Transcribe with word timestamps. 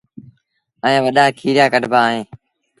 ائيٚݩ 0.85 1.03
وڏآ 1.05 1.25
کيريآ 1.37 1.65
ڪڍيآ 1.73 1.89
وهيݩ 1.93 2.25
دآ 2.29 2.35